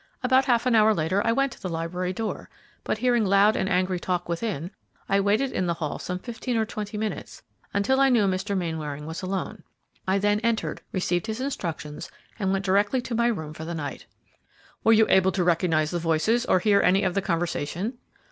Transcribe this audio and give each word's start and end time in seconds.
About 0.23 0.45
half 0.45 0.65
an 0.65 0.73
hour 0.73 0.95
later 0.95 1.21
I 1.27 1.31
went 1.31 1.51
to 1.51 1.61
the 1.61 1.69
library 1.69 2.11
door, 2.11 2.49
but 2.83 2.97
hearing 2.97 3.23
loud 3.23 3.55
and 3.55 3.69
angry 3.69 3.99
talk 3.99 4.27
within, 4.27 4.71
I 5.07 5.19
waited 5.19 5.51
in 5.51 5.67
the 5.67 5.75
hall 5.75 5.99
some 5.99 6.17
fifteen 6.17 6.57
or 6.57 6.65
twenty 6.65 6.97
minutes 6.97 7.43
until 7.71 7.99
I 7.99 8.09
knew 8.09 8.25
Mr. 8.25 8.57
Mainwaring 8.57 9.05
was 9.05 9.21
alone. 9.21 9.61
I 10.07 10.17
then 10.17 10.39
entered, 10.39 10.81
received 10.91 11.27
his 11.27 11.39
instructions, 11.39 12.09
and 12.39 12.51
went 12.51 12.65
directly 12.65 12.99
to 13.01 13.13
my 13.13 13.27
room 13.27 13.53
for 13.53 13.63
the 13.63 13.75
night." 13.75 14.07
"Were 14.83 14.91
you 14.93 15.05
able 15.07 15.31
to 15.33 15.43
recognize 15.43 15.91
the 15.91 15.99
voices 15.99 16.47
or 16.47 16.57
hear 16.57 16.81
any 16.81 17.03
of 17.03 17.13
the 17.13 17.21
conversation?" 17.21 17.99